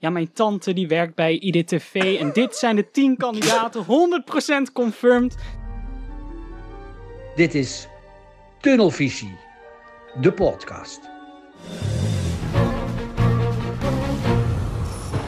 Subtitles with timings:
[0.00, 3.84] Ja, mijn tante die werkt bij IDTV en dit zijn de 10 kandidaten,
[4.68, 5.36] 100% confirmed.
[7.34, 7.88] Dit is
[8.60, 9.36] Tunnelvisie,
[10.20, 11.00] de podcast.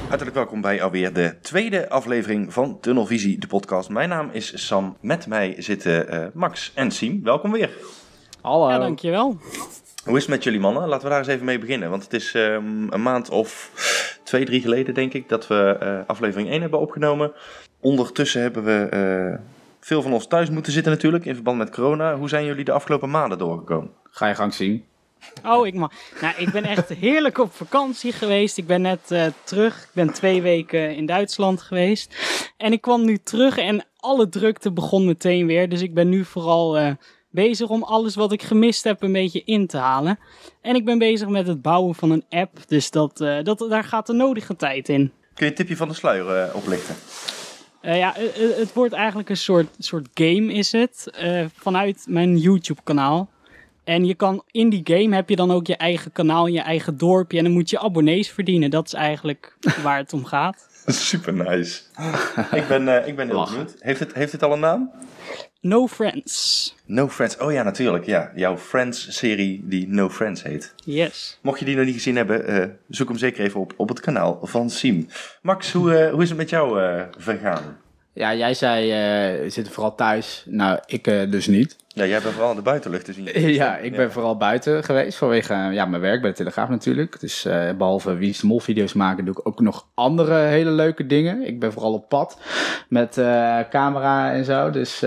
[0.08, 3.88] Hartelijk welkom bij alweer de tweede aflevering van Tunnelvisie, de podcast.
[3.88, 4.96] Mijn naam is Sam.
[5.00, 7.22] Met mij zitten eh, Max en Siem.
[7.22, 7.70] Welkom weer.
[8.40, 8.70] Hallo.
[8.70, 9.36] Ja, dankjewel.
[10.04, 10.88] Hoe is het met jullie mannen?
[10.88, 11.90] Laten we daar eens even mee beginnen.
[11.90, 13.70] Want het is ehm, een maand of
[14.24, 17.32] twee, drie geleden, denk ik, dat we eh, aflevering 1 hebben opgenomen.
[17.80, 19.44] Ondertussen hebben we eh,
[19.80, 22.16] veel van ons thuis moeten zitten natuurlijk, in verband met corona.
[22.16, 23.90] Hoe zijn jullie de afgelopen maanden doorgekomen?
[24.10, 24.84] Ga je gang zien.
[25.44, 25.92] Oh, ik mag.
[26.20, 28.58] Nou, ik ben echt heerlijk op vakantie geweest.
[28.58, 29.82] Ik ben net eh, terug.
[29.82, 32.14] Ik ben twee weken in Duitsland geweest.
[32.56, 35.68] En ik kwam nu terug en alle drukte begon meteen weer.
[35.68, 36.90] Dus ik ben nu vooral eh,
[37.30, 40.18] bezig om alles wat ik gemist heb een beetje in te halen.
[40.60, 42.58] En ik ben bezig met het bouwen van een app.
[42.66, 45.12] Dus dat, eh, dat, daar gaat de nodige tijd in.
[45.34, 46.94] Kun je een tipje van de sluier eh, oplichten?
[47.80, 51.10] Eh, ja, het wordt eigenlijk een soort, soort game is het.
[51.14, 53.30] eh, vanuit mijn YouTube kanaal.
[53.84, 56.96] En je kan in die game heb je dan ook je eigen kanaal, je eigen
[56.98, 57.38] dorpje.
[57.38, 58.70] En dan moet je abonnees verdienen.
[58.70, 60.68] Dat is eigenlijk waar het om gaat.
[60.86, 61.80] Super nice.
[62.52, 63.74] ik, ben, eh, ik ben heel benieuwd.
[63.78, 64.90] Heeft het, heeft het al een naam?
[65.62, 66.74] No Friends.
[66.86, 67.36] No Friends.
[67.38, 68.06] Oh ja, natuurlijk.
[68.06, 68.32] Ja.
[68.34, 70.74] Jouw Friends-serie die No Friends heet.
[70.84, 71.38] Yes.
[71.42, 74.00] Mocht je die nog niet gezien hebben, eh, zoek hem zeker even op op het
[74.00, 75.08] kanaal van Siem.
[75.42, 77.78] Max, hoe, eh, hoe is het met jou eh, vergaan?
[78.12, 80.44] Ja, jij zei, eh, we zitten vooral thuis.
[80.46, 81.76] Nou, ik eh, dus niet.
[81.94, 83.52] Ja, jij bent vooral in de buitenlucht te zien.
[83.62, 87.20] ja, ik ben vooral buiten geweest vanwege eh, ja, mijn werk bij de Telegraaf natuurlijk.
[87.20, 91.06] Dus eh, behalve Wie de Mol video's maken, doe ik ook nog andere hele leuke
[91.06, 91.46] dingen.
[91.46, 92.38] Ik ben vooral op pad
[92.88, 94.70] met eh, camera en zo.
[94.70, 95.00] Dus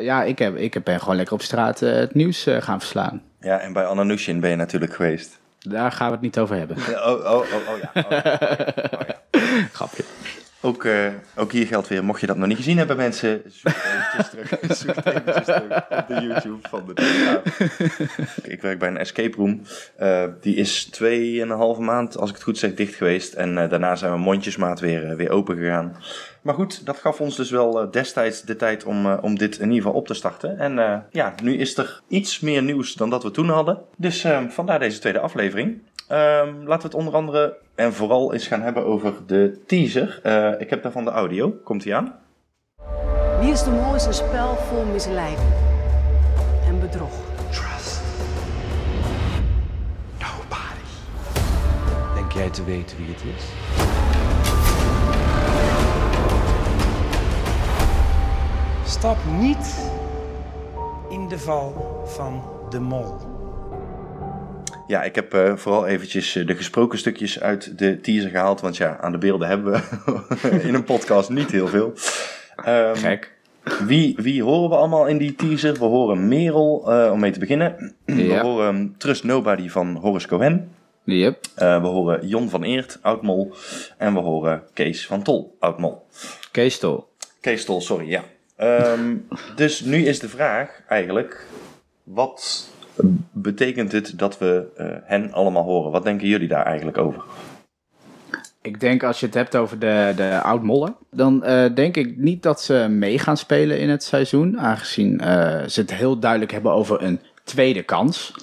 [0.00, 3.22] ja, ik, heb, ik ben gewoon lekker op straat het nieuws gaan verslaan.
[3.40, 5.38] Ja, en bij Anna Nushin ben je natuurlijk geweest.
[5.58, 6.76] Daar gaan we het niet over hebben.
[7.08, 7.90] Oh, oh, oh, oh ja.
[7.94, 8.38] Oh, ja.
[8.98, 9.16] Oh, ja.
[9.72, 10.04] Grapje.
[10.60, 11.06] Ook, eh,
[11.36, 14.48] ook hier geldt weer, mocht je dat nog niet gezien hebben, mensen, zoek eventjes terug,
[14.78, 17.60] zoek eventjes terug op de YouTube van de Telegraaf.
[18.54, 19.62] Ik werk bij een escape room.
[19.96, 23.34] Eh, die is tweeënhalve maand, als ik het goed zeg, dicht geweest.
[23.34, 25.96] En eh, daarna zijn we mondjesmaat weer, weer open gegaan.
[26.42, 29.82] Maar goed, dat gaf ons dus wel destijds de tijd om, om dit in ieder
[29.82, 30.58] geval op te starten.
[30.58, 33.78] En ja, nu is er iets meer nieuws dan dat we toen hadden.
[33.96, 35.80] Dus vandaar deze tweede aflevering.
[36.08, 40.20] Ehm, laten we het onder andere en vooral eens gaan hebben over de teaser.
[40.22, 41.50] Eh, ik heb daarvan de audio.
[41.64, 42.14] Komt die aan?
[43.40, 45.48] Wie is de Mol is een spel vol misleiding
[46.66, 47.12] en bedrog.
[47.50, 48.00] Trust
[50.18, 50.86] nobody.
[52.14, 53.44] Denk jij te weten wie het is?
[58.90, 59.90] Stap niet
[61.08, 63.27] in de val van de mol.
[64.88, 68.60] Ja, ik heb eh, vooral eventjes eh, de gesproken stukjes uit de teaser gehaald.
[68.60, 71.92] Want ja, aan de beelden hebben we in een podcast niet heel veel.
[72.64, 73.36] Ehm, Gek.
[73.86, 75.72] Wie, wie horen we allemaal in die teaser?
[75.72, 77.94] We horen Merel, eh, om mee te beginnen.
[78.04, 80.70] We horen Trust Nobody van Horace Cohen.
[81.04, 81.46] Yep.
[81.54, 83.52] We horen Jon van Eert, Oudmol.
[83.96, 86.06] En we horen Kees van Tol, Oudmol.
[86.50, 87.08] Kees Tol.
[87.40, 88.22] Kees Tol, sorry, ja.
[88.56, 89.16] Ehm,
[89.56, 91.46] dus nu is de vraag eigenlijk,
[92.02, 92.68] wat
[93.32, 95.90] betekent het dat we eh, hen allemaal horen?
[95.90, 97.22] Wat denken jullie daar eigenlijk over?
[98.62, 102.42] Ik denk als je het hebt over de, de oud-mollen, dan eh, denk ik niet
[102.42, 104.58] dat ze mee gaan spelen in het seizoen.
[104.60, 108.34] Aangezien eh, ze het heel duidelijk hebben over een tweede kans.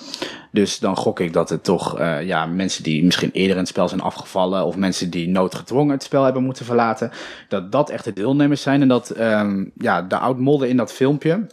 [0.51, 3.67] Dus dan gok ik dat het toch eh, ja, mensen die misschien eerder in het
[3.67, 4.65] spel zijn afgevallen.
[4.65, 7.11] of mensen die noodgedwongen het spel hebben moeten verlaten.
[7.47, 8.81] dat dat echt de deelnemers zijn.
[8.81, 11.47] En dat ehm, ja, de oud-mollen in dat filmpje.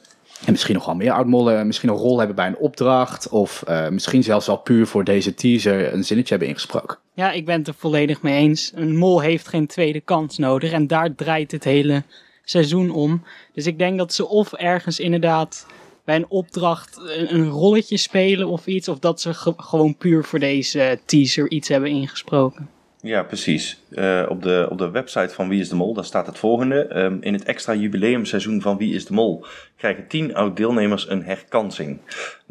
[0.44, 3.28] En misschien nog wel meer oud-mollen misschien een rol hebben bij een opdracht.
[3.28, 6.98] Of eh, misschien zelfs wel puur voor deze teaser een zinnetje hebben ingesproken.
[7.14, 8.72] Ja, ik ben het er volledig mee eens.
[8.74, 10.72] Een mol heeft geen tweede kans nodig.
[10.72, 12.02] En daar draait het hele
[12.44, 13.22] seizoen om.
[13.52, 15.66] Dus ik denk dat ze of ergens inderdaad
[16.04, 18.88] bij een opdracht een, rolletje spelen of iets.
[18.88, 22.68] Of dat ze ge- gewoon puur voor deze teaser iets hebben ingesproken.
[23.04, 23.82] Ja, precies.
[23.90, 26.86] Eh, op, de, op de website van Wie is de Mol, daar staat het volgende.
[26.86, 29.44] Ehm, in het extra jubileumseizoen van Wie is de Mol
[29.76, 31.98] krijgen tien oud-deelnemers een herkansing.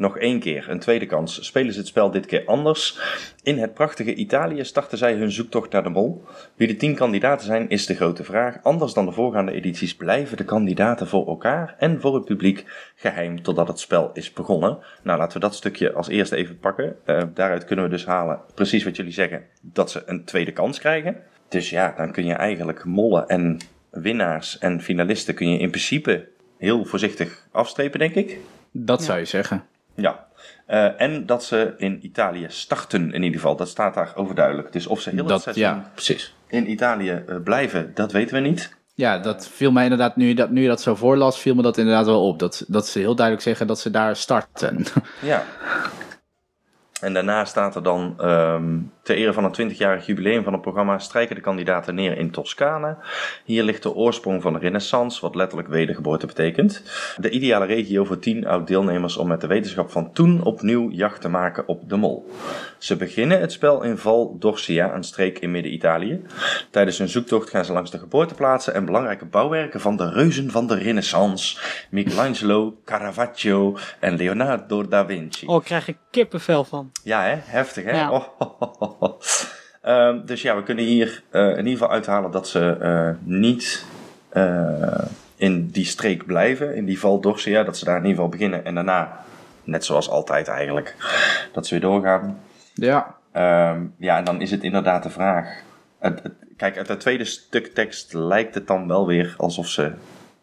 [0.02, 1.44] Nog één keer, een tweede kans.
[1.44, 2.98] Spelen ze het spel dit keer anders?
[3.42, 6.24] In het prachtige Italië starten zij hun zoektocht naar de Mol.
[6.56, 8.58] Wie de tien kandidaten zijn, is de grote vraag.
[8.62, 12.64] Anders dan de voorgaande edities blijven de kandidaten voor elkaar en voor het publiek
[12.96, 14.78] geheim totdat het spel is begonnen.
[15.02, 16.96] Nou, laten we dat stukje als eerste even pakken.
[17.04, 20.78] Eh, daaruit kunnen we dus halen, precies wat jullie zeggen, dat ze een tweede kans
[20.78, 21.16] krijgen.
[21.48, 23.58] Dus ja, dan kun je eigenlijk mollen en
[23.90, 26.28] winnaars en finalisten kun je in principe
[26.58, 28.38] heel voorzichtig afstrepen, denk ik.
[28.72, 29.64] Dat zou je zeggen.
[29.94, 30.26] Ja.
[30.66, 33.56] Eh, en dat ze in Italië starten in ieder geval.
[33.56, 34.72] Dat staat daar overduidelijk.
[34.72, 36.34] Dus of ze heel Dat, ja, precies.
[36.48, 38.76] in Italië eh, blijven, dat weten we niet.
[38.94, 41.62] Ja, dat viel mij inderdaad, nu je dat, nu je dat zo voorlas, viel me
[41.62, 42.38] dat inderdaad wel op.
[42.38, 44.84] Dat, dat ze heel duidelijk zeggen dat ze daar starten.
[45.20, 45.44] Ja.
[47.02, 50.98] En daarna staat er dan ehm, ter ere van het 20-jarig jubileum van het programma
[50.98, 52.96] strijken de kandidaten neer in Toscane.
[53.44, 56.82] Hier ligt de oorsprong van de renaissance, wat letterlijk wedergeboorte betekent.
[57.16, 61.28] De ideale regio voor 10 oud-deelnemers om met de wetenschap van toen opnieuw jacht te
[61.28, 62.30] maken op de mol.
[62.78, 66.22] Ze beginnen het spel in Val d'Orsia, een streek in Midden-Italië.
[66.70, 70.66] Tijdens hun zoektocht gaan ze langs de geboorteplaatsen en belangrijke bouwwerken van de reuzen van
[70.66, 71.58] de renaissance.
[71.90, 75.46] Michelangelo, Caravaggio en Leonardo da Vinci.
[75.46, 76.91] Oh, krijg ik kippenvel van.
[77.02, 77.36] Ja, hè?
[77.44, 77.90] heftig hè?
[77.90, 78.10] Ja.
[78.10, 78.24] Oh.
[79.82, 83.84] Ehm, dus ja, we kunnen hier eh, in ieder geval uithalen dat ze eh, niet
[84.28, 85.04] eh,
[85.36, 87.62] in die streek blijven, in die Val d'Orsia.
[87.62, 89.24] Dat ze daar in ieder geval beginnen en daarna,
[89.64, 90.96] net zoals altijd eigenlijk,
[91.52, 92.38] dat ze weer doorgaan.
[92.74, 93.14] ja.
[93.32, 95.60] Ehm, ja, en dan is het inderdaad de vraag.
[95.98, 99.92] Het, het- kijk, uit het tweede stuk tekst lijkt het dan wel weer alsof ze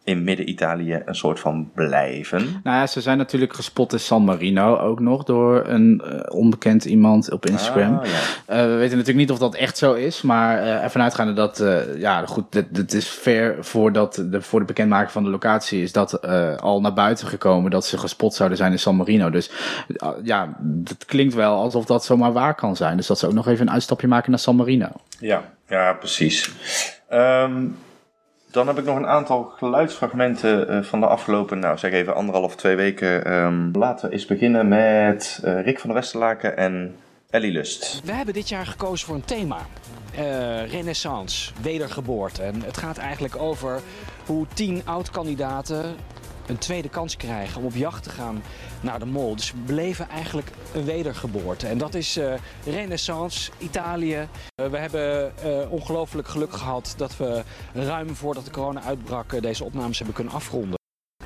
[0.04, 2.62] in Midden-Italië een soort van blijven.
[2.64, 6.86] Nou ja, ze zijn natuurlijk gespot in San Marino ook nog door een eh, onbekend
[6.86, 7.98] iemand op Instagram.
[7.98, 8.12] Ah, ja.
[8.46, 11.64] Eh, we weten natuurlijk niet of dat echt zo is, maar eh ervan uitgaande dat,
[11.98, 15.92] ja goed, dit, dit is ver voordat de, voor de bekendmaking van de locatie is
[15.92, 16.22] dat
[16.62, 19.30] al naar buiten gekomen dat ze gespot zouden zijn in San Marino.
[19.30, 19.52] Dus
[20.24, 22.98] ja, het klinkt wel alsof dat zomaar waar kan zijn.
[22.98, 24.88] Dus dat ze ook nog even een uitstapje maken naar San Marino.
[25.20, 26.52] Ja, ja precies.
[27.10, 27.66] Ehm,
[28.52, 32.56] dan heb ik nog een aantal geluidsfragmenten eh, van de afgelopen, nou zeg even anderhalf,
[32.56, 33.26] twee weken.
[33.26, 36.96] Ehm, laten we eens beginnen met eh, Rick van der Westerlaken en
[37.30, 38.02] Ellie Lust.
[38.04, 39.58] We hebben dit jaar gekozen voor een thema.
[40.16, 42.44] Eh, renaissance, wedergeboorte.
[42.44, 43.82] En het gaat eigenlijk over
[44.26, 45.96] hoe tien oud-kandidaten
[46.50, 48.42] een tweede kans krijgen om op jacht te gaan
[48.82, 49.36] naar de mol.
[49.36, 51.68] Dus we beleven eigenlijk een wedergeboorte.
[51.68, 52.34] En dat is eh,
[52.66, 54.28] renaissance, Italië.
[54.56, 57.44] Eh, we hebben eh, ongelooflijk geluk gehad dat we
[57.74, 60.78] ruim voordat de corona uitbrak deze opnames hebben kunnen afronden.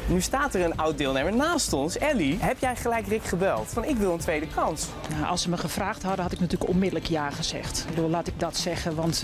[0.08, 2.38] Nu staat er een oud deelnemer naast ons, Ellie.
[2.40, 3.68] Heb jij gelijk Rick gebeld?
[3.68, 4.88] Van ik wil een tweede kans.
[5.10, 7.80] Nou, als ze me gevraagd hadden, had ik natuurlijk onmiddellijk ja gezegd.
[7.80, 9.24] Ik bedoel, laat ik dat zeggen, want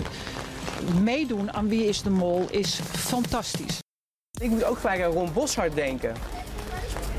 [1.02, 3.78] meedoen aan Wie is de Mol is fantastisch.
[4.38, 6.14] Ik moet ook gelijk aan Ron Boshart denken.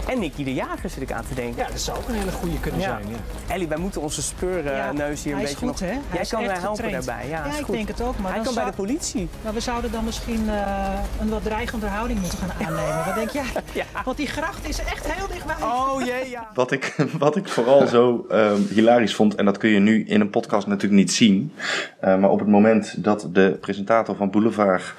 [0.08, 1.58] En Nicky de Jager zit ik aan te denken.
[1.64, 2.88] Ja, dat zou ook een hele goede kunnen Ja.
[2.88, 3.04] zijn.
[3.10, 3.54] Ja.
[3.54, 5.80] Ellie, wij moeten onze speurneus hier een hij is beetje goed, nog...
[5.80, 5.86] hè?
[5.88, 7.06] Hij Jij kan mij echt helpen getraind.
[7.06, 7.28] daarbij.
[7.30, 7.76] Ja, Ja, is ik goed.
[7.76, 8.18] denk het ook.
[8.20, 9.30] Maar Hij kan bij de politie.
[9.44, 13.06] Maar we zouden dan misschien eh, een wat dreigende houding moeten gaan aannemen.
[13.06, 13.44] Wat denk jij?
[13.74, 13.84] Ja.
[14.06, 15.56] Want die gracht is echt heel dichtbij.
[15.62, 16.50] Oh jee, ja.
[16.62, 20.22] Wat ik, wat ik vooral zo ehm, hilarisch vond, en dat kun je nu in
[20.22, 21.54] een podcast natuurlijk niet zien,
[22.00, 24.94] eh, maar op het moment dat de presentator van Boulevard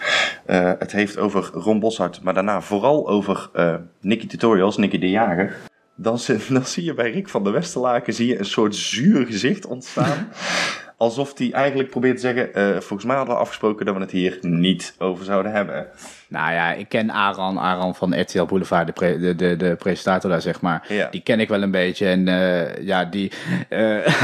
[0.46, 5.10] eh, het heeft over Ron Boshart, maar daarna vooral over eh Nicky Tutorials, Nicky de
[5.10, 5.56] Jager,
[5.96, 9.26] dan, zi- dan zie je bij Rick van der Westerlaken zie je een soort zuur
[9.26, 10.28] gezicht ontstaan.
[11.02, 14.10] Alsof hij eigenlijk probeert te zeggen, eh, volgens mij hadden we afgesproken dat we het
[14.10, 15.86] hier niet over zouden hebben.
[16.28, 20.30] Nou ja, ik ken Aran, Aran van RTL Boulevard, de, pre- de, de, de presentator
[20.30, 20.84] daar, zeg maar.
[20.88, 21.08] Ja.
[21.10, 22.06] Die ken ik wel een beetje.
[22.06, 23.32] En eh, ja, die
[23.68, 23.96] eh,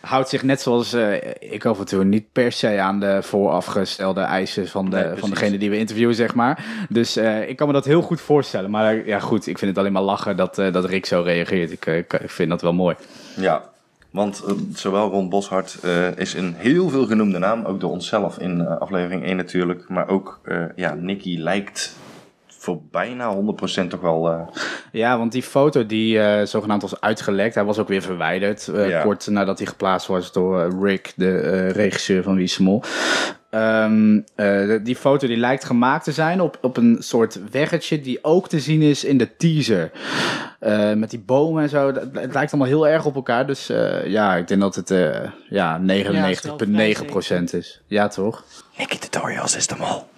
[0.00, 0.96] houdt zich net zoals
[1.38, 5.30] ik af en toe niet per se aan de voorafgestelde eisen van, de, Nee, van
[5.30, 6.64] degene die we interviewen, zeg maar.
[6.88, 8.70] Dus ik kan me dat heel goed voorstellen.
[8.70, 11.72] Maar ja, goed, ik vind het alleen maar lachen dat, dat Rick zo reageert.
[11.72, 12.96] Ik, ik, ik vind dat wel mooi.
[13.36, 13.62] Ja,
[14.10, 18.38] want eh, zowel Ron Boshart eh, is een heel veel genoemde naam, ook door onszelf
[18.38, 19.88] in eh, aflevering 1 natuurlijk.
[19.88, 20.40] Maar ook,
[20.76, 21.96] ja, Nicky lijkt
[22.46, 23.34] voor bijna
[23.84, 24.50] 100% toch wel...
[24.92, 28.70] Ja, want die foto die zogenaamd was uitgelekt, hij was ook weer verwijderd.
[28.74, 29.02] Ja.
[29.02, 32.58] Kort nadat hij geplaatst was door Rick, de regisseur van Wie is
[33.50, 38.18] Ehm, eh, die foto die lijkt gemaakt te zijn op, op een soort weggetje die
[38.24, 39.90] ook te zien is in de teaser.
[40.58, 41.86] Eh, met die bomen en zo.
[42.12, 43.46] Het lijkt allemaal heel erg op elkaar.
[43.46, 47.80] Dus eh, ja, ik denk dat het eh ja, 99,9% is.
[47.86, 48.44] Ja, toch?
[48.78, 50.08] Nicky Tutorials is de mol.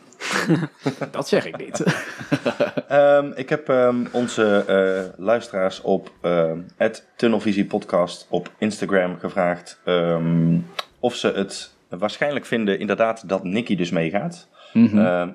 [1.11, 1.83] Dat zeg ik niet.
[2.89, 6.59] Ehm, ik heb ehm, onze eh, luisteraars op ehm
[7.17, 10.59] Tunnelvisie Podcast op Instagram gevraagd ehm,
[11.01, 14.49] of ze het waarschijnlijk vinden inderdaad dat Nicky dus meegaat.
[14.75, 15.29] Ehm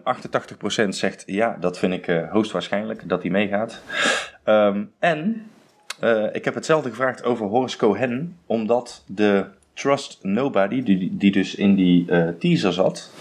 [0.85, 3.81] 88% zegt ja, dat vind ik eh, hoogstwaarschijnlijk dat hij meegaat.
[4.43, 5.45] Ehm, en
[5.99, 11.55] eh, ik heb hetzelfde gevraagd over Horace Cohen, omdat de Trust Nobody, die, die dus
[11.55, 13.11] in die eh, teaser zat,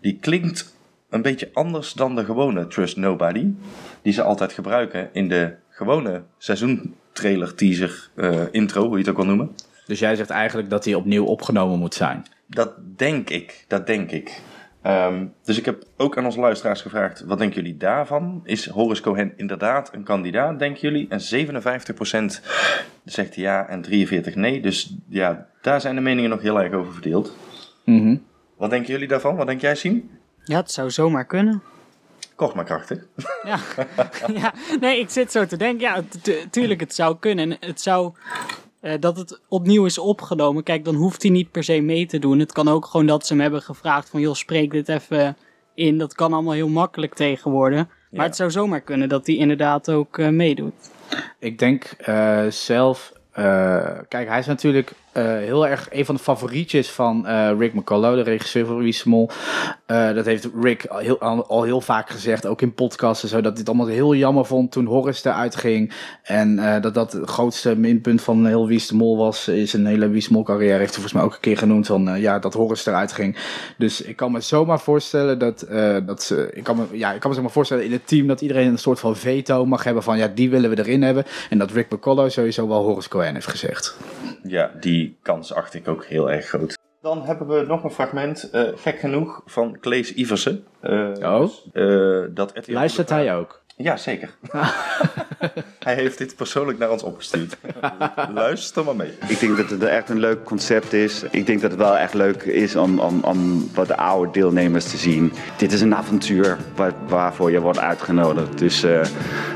[0.00, 0.74] die klinkt
[1.10, 3.46] een beetje anders dan de gewone Trust Nobody,
[4.02, 8.10] die ze altijd gebruiken in de gewone seizoentrailer, teaser,
[8.50, 9.54] intro, hoe je het ook wil noemen.
[9.90, 12.26] Dus jij zegt eigenlijk dat hij opnieuw opgenomen moet zijn.
[12.46, 14.40] Dat denk ik, dat denk ik.
[14.82, 18.40] Ehm, dus ik heb ook aan onze luisteraars gevraagd, wat denken jullie daarvan?
[18.44, 21.08] Is Horace Cohen inderdaad een kandidaat, denken jullie?
[21.08, 22.40] En 57%
[23.04, 24.60] zegt ja en 43% nee.
[24.60, 27.36] Dus ja, daar zijn de meningen nog heel erg over verdeeld.
[27.84, 28.16] Mhm.
[28.56, 29.36] Wat denken jullie daarvan?
[29.36, 30.10] Wat denk jij, Sien?
[30.44, 31.62] Ja, het zou zomaar kunnen.
[32.34, 33.06] Kort maar krachtig.
[33.44, 33.58] Ja.
[34.34, 35.80] ja, nee, ik zit zo te denken.
[35.80, 37.58] Ja, tu- tu- tuurlijk, het zou kunnen.
[37.60, 38.12] En het zou...
[38.80, 40.62] eh, dat het opnieuw is opgenomen.
[40.62, 42.38] Kijk, dan hoeft hij niet per se mee te doen.
[42.38, 44.20] Het kan ook gewoon dat ze hem hebben gevraagd van...
[44.20, 45.36] joh, spreek dit even
[45.74, 45.98] in.
[45.98, 47.78] Dat kan allemaal heel makkelijk tegenwoordig.
[47.86, 48.22] Maar Ja.
[48.22, 50.90] het zou zomaar kunnen dat hij inderdaad ook eh, meedoet.
[51.38, 53.12] Ik denk eh, zelf.
[54.08, 58.16] kijk, hij is natuurlijk eh, heel erg een van de favorietjes van eh, Rick McCullough,
[58.16, 59.30] de regisseur van Wie Mol.
[59.86, 63.40] Eh, dat heeft Rick al heel, al, heel vaak gezegd, ook in podcasts en zo,
[63.40, 65.92] dat hij het allemaal heel jammer vond toen Horace eruit ging.
[66.22, 70.26] En dat dat het grootste minpunt van heel Wie Mol was, is een hele Wie
[70.30, 73.12] Mol carrière, heeft hij volgens mij ook een keer genoemd, van ja, dat Horace eruit
[73.12, 73.36] ging.
[73.78, 75.66] Dus ik kan me zomaar voorstellen dat,
[76.06, 78.40] dat ze, ik kan me, ja, ik kan me zomaar voorstellen in het team dat
[78.40, 81.24] iedereen een soort van veto mag hebben van ja, die willen we erin hebben.
[81.50, 83.96] En dat Rick McCullough sowieso wel Horace Cohen heeft gezegd.
[84.42, 86.78] Ja, die kans acht ik ook heel erg groot.
[87.02, 90.64] Dan hebben we nog een fragment, eh, gek genoeg, van Klees Iversen.
[90.80, 91.50] Eh, Oh?
[91.72, 93.60] eh, dat RTL Luistert hij ook?
[93.82, 94.30] Ja, zeker.
[95.78, 97.56] hij heeft dit persoonlijk naar ons opgestuurd.
[98.34, 99.12] Luister maar mee.
[99.28, 101.22] Ik denk dat het echt een leuk concept is.
[101.30, 104.90] Ik denk dat het wel echt leuk is om, om, om wat de oude deelnemers
[104.90, 105.32] te zien.
[105.56, 108.58] Dit is een avontuur waar, waarvoor je wordt uitgenodigd.
[108.58, 109.04] Dus eh,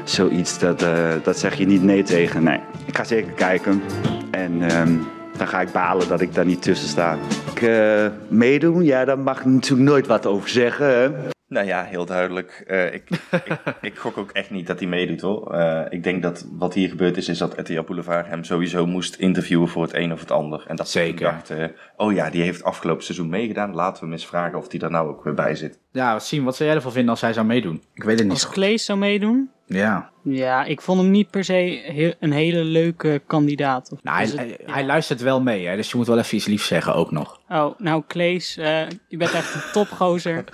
[0.04, 2.42] zoiets, dat, eh, dat zeg je niet nee tegen.
[2.42, 3.82] Nee, ik ga zeker kijken.
[4.30, 4.98] En ehm,
[5.36, 7.18] dan ga ik balen dat ik daar niet tussen sta.
[7.54, 10.86] Ik, eh, meedoen, ja, daar mag ik natuurlijk nooit wat over zeggen.
[10.86, 11.10] Hè?
[11.48, 12.64] Nou ja, heel duidelijk.
[12.66, 13.58] Eh, ik, ik,
[13.90, 15.52] ik gok ook echt niet dat hij meedoet hoor.
[15.52, 19.14] Eh, ik denk dat wat hier gebeurd is, is dat RTL Boulevard hem sowieso moest
[19.14, 20.64] interviewen voor het een of het ander.
[20.66, 21.24] En dat ze Zeker.
[21.24, 23.74] dachten, oh ja, die heeft afgelopen seizoen meegedaan.
[23.74, 25.78] Laten we hem eens vragen of hij daar nou ook weer bij zit.
[25.94, 27.82] Ja, zien, wat zou jij ervan vinden als hij zou meedoen?
[27.94, 28.32] Ik weet het niet.
[28.36, 29.50] Als Klees zou meedoen?
[29.66, 30.10] Ja.
[30.22, 33.92] Ja, ik vond hem niet per se een hele leuke kandidaat.
[33.92, 36.18] Of- Nou, hij, dus het- hij, hij luistert wel mee, hè, dus je moet wel
[36.18, 37.40] even iets liefs zeggen ook nog.
[37.48, 40.44] Oh, nou Klees, eh, je bent echt een topgozer.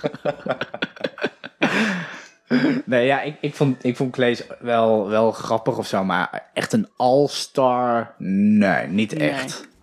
[2.85, 6.73] Nee, ja, ik, ik, vond, ik vond Klees wel, wel grappig of zo, maar echt
[6.73, 8.13] een all-star?
[8.17, 9.33] Nee, niet Nee.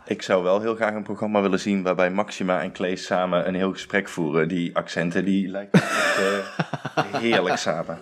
[0.08, 3.54] Ik zou wel heel graag een programma willen zien waarbij Maxima en Klees samen een
[3.54, 4.48] heel gesprek voeren.
[4.48, 7.98] Die accenten, die lijken echt eh, heerlijk samen.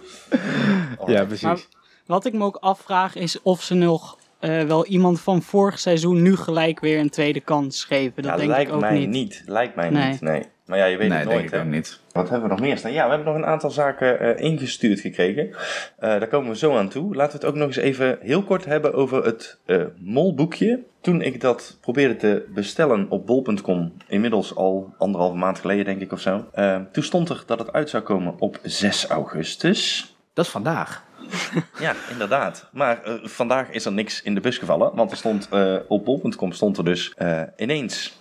[0.99, 1.43] Oh, Ja, precies.
[1.43, 1.59] Maar
[2.07, 6.23] wat ik me ook afvraag is of ze nog eh, wel iemand van vorig seizoen
[6.23, 8.23] nu gelijk weer een tweede kans geven.
[8.23, 9.09] Dat Ja, denk lijkt ik ook mij niet.
[9.09, 9.43] niet.
[9.47, 10.11] Lijkt mij Nee.
[10.11, 10.43] niet, nee.
[10.67, 11.65] Maar ja, je weet nee, het denk nooit, ik hè.
[11.65, 12.01] ook niet.
[12.17, 12.93] Wat hebben we nog meer staan?
[12.93, 15.51] Ja, we hebben nog een aantal zaken eh, ingestuurd gekregen.
[15.51, 17.15] Eh, daar komen we zo aan toe.
[17.15, 20.83] Laten we het ook nog eens even heel kort hebben over het eh, molboekje.
[21.01, 26.13] Toen ik dat probeerde te bestellen op bol.com, inmiddels al anderhalve maand geleden denk ik
[26.13, 26.45] of zo.
[26.93, 30.15] toen stond er dat het uit zou komen op 6 augustus.
[30.33, 31.05] Dat is vandaag.
[31.79, 32.69] Ja, inderdaad.
[32.73, 34.95] Maar vandaag is er niks in de bus gevallen.
[34.95, 35.49] Want er stond
[35.89, 37.15] op bol.com stond er dus
[37.57, 38.19] ineens,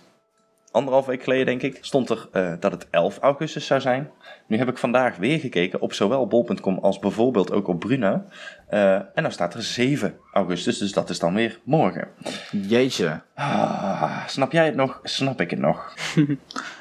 [0.76, 4.10] anderhalf week geleden denk ik, stond er eh, dat het 11 augustus zou zijn.
[4.48, 8.26] Nu heb ik vandaag weer gekeken op zowel bol.com als bijvoorbeeld ook op Bruna.
[8.68, 12.08] Eh, en dan staat er 7 augustus, dus dat is dan weer morgen.
[12.52, 13.22] Jeetje.
[13.36, 15.00] Ah, snap jij het nog?
[15.04, 15.94] Snap ik het nog?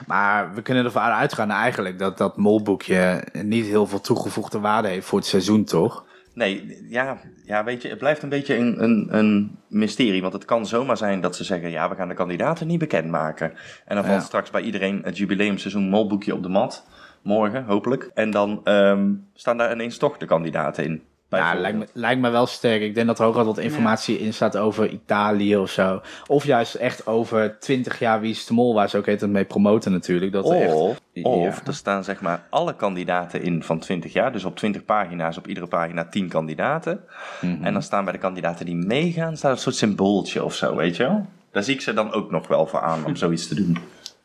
[0.06, 5.06] Maar we kunnen ervan uitgaan eigenlijk dat dat molboekje niet heel veel toegevoegde waarde heeft
[5.06, 6.04] voor het seizoen, toch?
[6.34, 10.20] Nee, ja, ja, weet je, het blijft een beetje een, een, een mysterie.
[10.20, 13.52] Want het kan zomaar zijn dat ze zeggen, ja, we gaan de kandidaten niet bekendmaken.
[13.84, 16.86] En dan valt straks bij iedereen het jubileumseizoen molboekje op de mat.
[17.22, 18.10] Morgen, hopelijk.
[18.14, 21.02] En dan ehm, staan daar ineens toch de kandidaten in.
[21.38, 22.82] Ja, lijkt me, lijkt me wel sterk.
[22.82, 26.00] Ik denk dat er ook al wat informatie in staat over Italië of zo.
[26.26, 29.44] Of juist echt over 20 jaar Wie is de Mol, waar ze ook het mee
[29.44, 30.32] promoten natuurlijk.
[30.32, 31.66] Dat er echt, Of, of Ja.
[31.66, 34.32] er staan zeg maar alle kandidaten in van 20 jaar.
[34.32, 37.00] Dus op 20 pagina's, op iedere pagina 10 kandidaten.
[37.40, 37.64] Mhm.
[37.64, 40.96] En dan staan bij de kandidaten die meegaan, staat een soort symbooltje of zo, weet
[40.96, 41.26] je wel?
[41.50, 43.78] Daar zie ik ze dan ook nog wel voor aan om zoiets te doen.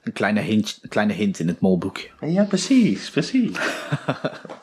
[0.04, 2.08] Een kleine hint, een kleine hint in het molboekje.
[2.22, 3.58] Ja, precies, precies.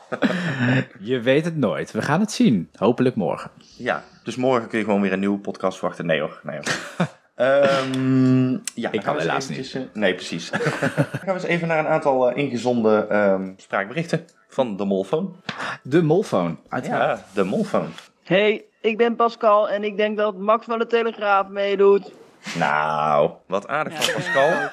[0.99, 1.91] Je weet het nooit.
[1.91, 2.69] We gaan het zien.
[2.75, 3.51] Hopelijk morgen.
[3.77, 6.05] Ja, dus morgen kun je gewoon weer een nieuwe podcast verwachten.
[6.05, 7.07] Nee hoor, nee hoor.
[7.37, 10.49] Ehm, ja, dan kan helaas eventjes, eh, nee, precies.
[10.51, 15.35] dan gaan we eens even naar een aantal eh, ingezonden ehm, spraakberichten van de Molfoon.
[15.83, 16.59] De molfoon.
[16.83, 17.87] Ja, de Molfoon.
[18.23, 22.11] Hey, ik ben Pascal en ik denk dat Max van de Telegraaf meedoet.
[22.55, 24.69] Nou, wat aardig van Pascal.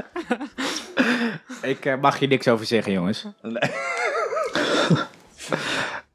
[1.63, 3.27] Ik eh, mag hier niks over zeggen, jongens.
[3.43, 3.71] Nee.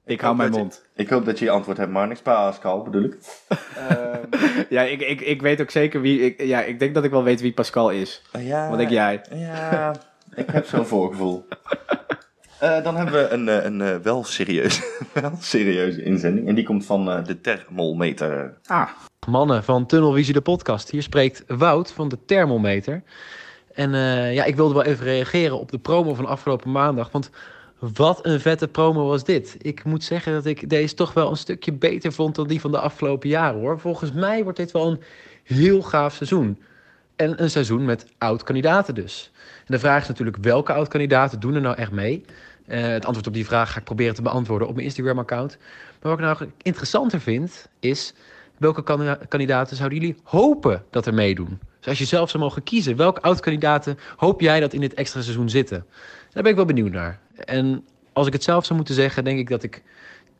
[0.06, 0.86] Ik hou mijn je- mond.
[0.96, 3.18] Ik hoop dat je je antwoord hebt, maar niks Pascal bedoel ik.
[4.70, 6.20] Ja, ik, ik, ik weet ook zeker wie...
[6.20, 8.22] Ik, ja, ik denk dat ik wel weet wie Pascal is.
[8.40, 9.22] Ja, Wat denk jij?
[9.34, 9.96] Ja,
[10.36, 11.46] ik heb zo'n voorgevoel.
[12.60, 14.82] Eh, dan hebben we een, eh, een eh, wel, serieuze,
[15.14, 16.48] wel serieuze inzending.
[16.48, 18.58] En die komt van eh, de thermometer.
[18.66, 18.90] Ah.
[19.28, 20.90] Mannen van Tunnelvisie de podcast.
[20.92, 23.04] Hier spreekt Wout van de Thermometer.
[23.74, 27.12] En eh, ja, ik wilde wel even reageren op de promo van afgelopen maandag.
[27.12, 27.30] Want
[27.80, 29.56] wat een vette promo was dit.
[29.62, 32.72] Ik moet zeggen dat ik deze toch wel een stukje beter vond dan die van
[32.72, 33.80] de afgelopen jaren hoor.
[33.80, 35.02] Volgens mij wordt dit wel een
[35.44, 36.62] heel gaaf seizoen.
[37.16, 39.32] En een seizoen met oud-kandidaten dus.
[39.58, 42.26] En de vraag is natuurlijk welke oud-kandidaten doen er nou echt mee?
[42.68, 45.58] Eh, het antwoord op die vraag ga ik proberen te beantwoorden op mijn Instagram-account.
[46.02, 48.14] Maar wat ik nou interessanter vind, is
[48.58, 51.60] welke kan- kandidaten zouden jullie hopen dat er meedoen?
[51.80, 55.22] Dus als je zelf zou mogen kiezen, welke oud-kandidaten hoop jij dat in dit extra
[55.22, 55.86] seizoen zitten?
[56.32, 57.20] Daar ben ik wel benieuwd naar.
[57.46, 59.84] En als ik het zelf zou moeten zeggen, denk ik dat ik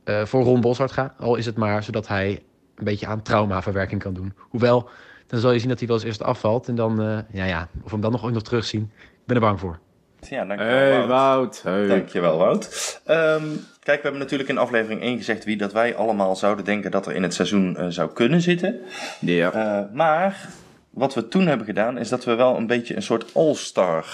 [0.04, 1.14] eh, voor Ron Boshart ga.
[1.20, 2.44] Al is het maar zodat hij
[2.76, 4.34] een beetje aan traumaverwerking kan doen.
[4.38, 4.90] Hoewel,
[5.28, 6.68] dan zal je zien dat hij wel eens eerst afvalt.
[6.68, 8.92] En dan, eh, ja, ja, of we hem dan nog ooit nog terugzien.
[9.02, 9.80] Ik ben er bang voor.
[10.30, 11.08] Ja, dankjewel Hey, Wout.
[11.08, 11.62] Wout.
[11.64, 11.88] Hey.
[11.88, 13.02] Dankjewel Wout.
[13.06, 13.44] Ehm,
[13.80, 17.06] kijk, we hebben natuurlijk in aflevering 1 gezegd wie dat wij allemaal zouden denken dat
[17.06, 18.80] er in het seizoen eh, zou kunnen zitten.
[19.20, 19.52] Ja.
[19.52, 20.50] Eh, maar
[20.90, 24.06] wat we toen hebben gedaan is dat we wel een beetje een soort all-star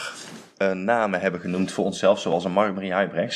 [0.58, 3.30] eh, namen hebben genoemd voor onszelf, zoals een Mark-Marie.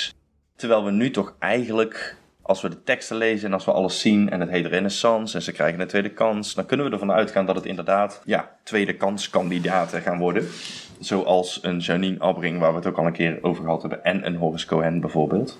[0.56, 4.30] Terwijl we nu toch eigenlijk, als we de teksten lezen en als we alles zien
[4.30, 7.46] en het heet renaissance en ze krijgen een tweede kans, dan kunnen we ervan uitgaan
[7.46, 10.48] dat het inderdaad ja, tweede kanskandidaten gaan worden.
[11.00, 14.26] Zoals een Janine Abbring, waar we het ook al een keer over gehad hebben, en
[14.26, 15.60] een Horace Cohen bijvoorbeeld.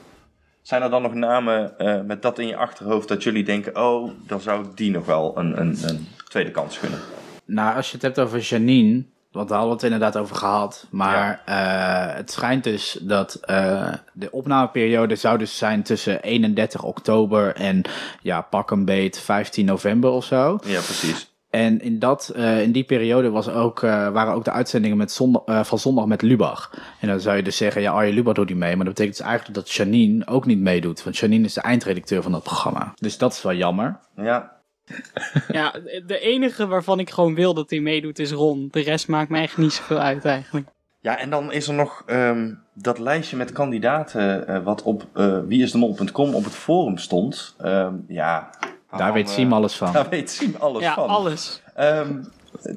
[0.62, 4.12] Zijn er dan nog namen eh, met dat in je achterhoofd dat jullie denken, oh,
[4.28, 7.00] dan zou die nog wel een, een, een tweede kans gunnen?
[7.46, 10.86] Nou, als je het hebt over Janine, want daar hadden we het inderdaad over gehad.
[10.90, 17.56] Maar eh, het schijnt dus dat eh, de opnameperiode zou dus zijn tussen 31 oktober
[17.56, 17.82] en
[18.22, 20.60] ja, pak een beet 15 november of zo.
[20.66, 21.28] Ja, precies.
[21.50, 25.68] En in, dat, eh, in die periode was ook, waren ook de uitzendingen met zondag,
[25.68, 26.72] van zondag met Lubach.
[27.00, 28.76] En dan zou je dus zeggen, ja, Arjen Lubach doet niet mee.
[28.76, 31.04] Maar dat betekent dus eigenlijk dat Janine ook niet meedoet.
[31.04, 32.94] Want Janine is de eindredacteur van dat programma.
[32.96, 34.00] Dus dat is wel jammer.
[34.16, 34.59] Ja.
[35.52, 35.74] Ja,
[36.06, 38.68] de enige waarvan ik gewoon wil dat hij meedoet is Ron.
[38.72, 40.68] De rest maakt me echt niet zoveel uit eigenlijk.
[41.02, 45.40] Ja, en dan is er nog ehm, dat lijstje met kandidaten eh, wat op eh
[45.48, 47.56] wieisdemol.com op het forum stond.
[47.58, 48.50] Ehm, ja,
[48.98, 49.94] Daar weet Siem alles van.
[50.00, 51.08] Daar weet Siem alles Ja, van.
[51.10, 51.62] alles.
[51.76, 52.24] Ehm,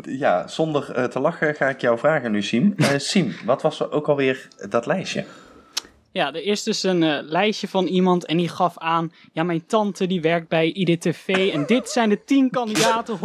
[0.02, 2.74] ja, zonder eh, te lachen ga ik jou vragen nu, Siem.
[2.76, 5.24] Eh Siem, wat was er ook alweer dat lijstje?
[6.12, 9.12] Ja, er is dus een eh, lijstje van iemand en die gaf aan...
[9.32, 13.18] Ja, mijn tante die werkt bij IDTV en dit zijn de 10 kandidaten.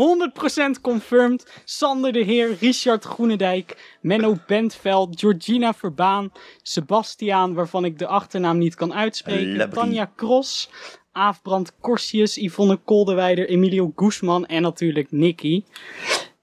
[0.78, 1.62] 100% confirmed.
[1.66, 6.32] Sander de Heer, Richard Groenendijk, Menno Bentveld, Georgina Verbaan...
[6.62, 9.70] Sebastiaan, waarvan ik de achternaam niet kan uitspreken...
[9.70, 10.70] Tanja Kros,
[11.12, 15.64] Aafbrand Korsius, Yvonne Kolderweider, Emilio Guzman en natuurlijk Nicky...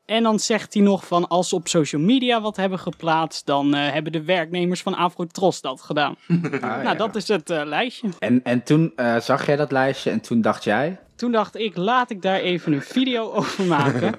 [0.06, 3.74] En dan zegt hij nog van als ze op social media wat hebben geplaatst, dan
[3.74, 6.16] eh, hebben de werknemers van Afrotros dat gedaan.
[6.84, 8.08] nou, dat is het eh, lijstje.
[8.18, 10.98] En, en toen eh, zag jij dat lijstje en toen dacht jij...
[11.16, 14.14] Toen dacht ik, laat ik daar even een video over maken.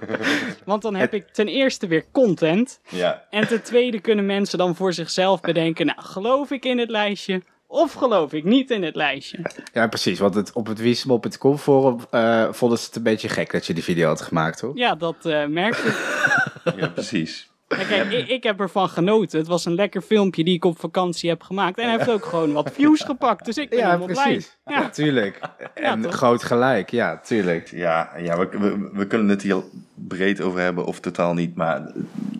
[0.65, 2.79] Want dan heb ik ten eerste weer content.
[2.89, 3.23] Ja.
[3.29, 7.41] En ten tweede kunnen mensen dan voor zichzelf bedenken, nou, geloof ik in het lijstje
[7.75, 9.37] of geloof ik niet in het lijstje?
[9.73, 10.19] Ja, precies.
[10.19, 13.73] Want het, op het wiesmol.com forum eh, vonden ze het een beetje gek dat je
[13.73, 14.71] die video had gemaakt, hoor.
[14.77, 15.95] Ja, dat eh merkte ik.
[16.79, 17.49] Ja, precies.
[17.67, 19.39] Ja, kijk, ik, ik heb ervan genoten.
[19.39, 21.77] Het was een lekker filmpje die ik op vakantie heb gemaakt.
[21.77, 23.45] En hij heeft ook gewoon wat views gepakt.
[23.45, 24.23] Dus ik ben Ja, helemaal blij.
[24.23, 24.57] precies.
[24.65, 24.89] Ja.
[24.89, 25.39] Tuurlijk.
[25.73, 27.71] En groot gelijk, ja, tuurlijk.
[27.71, 29.63] Ja, ja we, we, we kunnen het hier
[29.95, 31.55] breed over hebben of totaal niet.
[31.55, 31.93] Maar eh,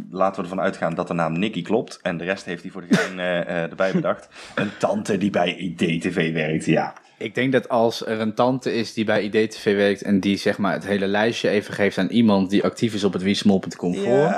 [0.10, 2.00] laten we ervan uitgaan dat de naam Nicky klopt.
[2.02, 4.28] En de rest heeft hij voor de gein eh, eh, erbij bedacht.
[4.56, 6.94] Een tante die bij IDTV werkt, ja.
[7.18, 10.58] Ik denk dat als er een tante is die bij IDTV werkt en die zeg
[10.58, 14.34] maar het hele lijstje even geeft aan iemand die actief is op het wiesmol.com forum,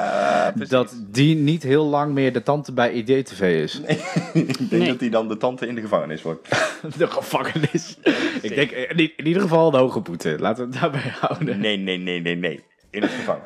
[0.68, 3.82] dat die niet heel lang meer de tante bij IDTV is.
[4.34, 6.50] Ik denk dat hij dan de tante in de gevangenis wordt.
[6.98, 7.98] De gevangenis.
[8.42, 10.36] Ik denk eh, in, in ieder geval de hoge boete.
[10.40, 11.60] Laten we het daarbij houden.
[11.60, 12.64] Nee, nee, nee, nee, nee.
[12.98, 13.44] In het gevangen.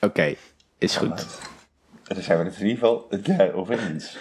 [0.00, 0.34] Oké,
[0.78, 1.26] is goed.
[2.02, 4.16] Dan zijn we het in ieder geval daarover eens.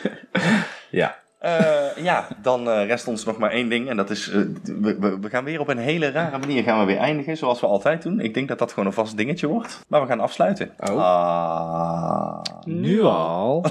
[0.89, 1.19] Ja.
[1.39, 3.89] Eh, ja, dan eh, rest ons nog maar één ding.
[3.89, 6.79] En dat is, eh, we, we, we gaan weer op een hele rare manier gaan
[6.79, 7.37] we weer eindigen.
[7.37, 8.19] Zoals we altijd doen.
[8.19, 9.79] Ik denk dat dat gewoon een vast dingetje wordt.
[9.87, 10.73] Maar we gaan afsluiten.
[10.77, 10.97] Oh.
[10.97, 12.41] Ah.
[12.63, 13.61] Nu al?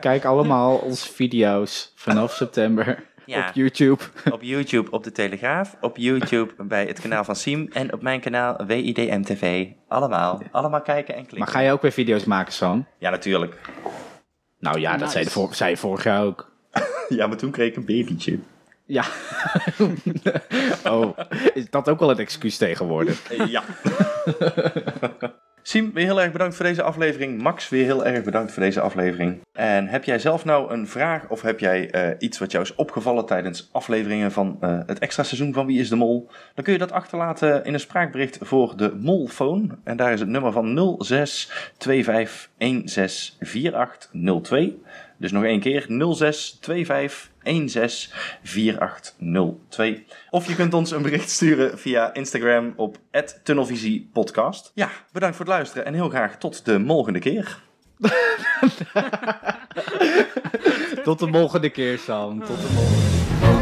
[0.00, 3.48] Kijk allemaal onze video's vanaf september Ja.
[3.48, 4.02] op YouTube.
[4.30, 8.20] Op YouTube op de Telegraaf, op YouTube bij het kanaal van Siem en op mijn
[8.20, 9.66] kanaal WIDMTV.
[9.88, 11.38] Allemaal, allemaal kijken en klikken.
[11.38, 12.86] Maar ga je ook weer video's maken, San?
[12.98, 13.56] Ja, natuurlijk.
[14.58, 16.50] Nou ja, dat zei, de vor- zei je vorig jaar ook.
[17.08, 18.38] Ja, maar toen kreeg ik een babytje.
[18.86, 19.04] Ja.
[20.92, 21.18] oh,
[21.54, 23.48] is dat ook wel een excuus tegenwoordig?
[23.48, 23.62] Ja.
[25.68, 27.42] Siem, weer heel erg bedankt voor deze aflevering.
[27.42, 29.40] Max, weer heel erg bedankt voor deze aflevering.
[29.52, 32.74] En heb jij zelf nou een vraag of heb jij eh, iets wat jou is
[32.74, 36.30] opgevallen tijdens afleveringen van eh, het extra seizoen van Wie is de Mol?
[36.54, 39.68] Dan kun je dat achterlaten in een spraakbericht voor de Molphone.
[39.84, 41.06] En daar is het nummer van 0625164802.
[45.16, 50.04] Dus nog één keer 0625 164802.
[50.30, 52.98] Of je kunt ons een bericht sturen via Instagram op
[53.42, 54.70] tunnelvisiepodcast.
[54.74, 57.66] Ja, bedankt voor het luisteren en heel graag tot de volgende keer.
[61.04, 62.44] Tot de volgende keer, Sam.
[62.44, 63.57] Tot de volgende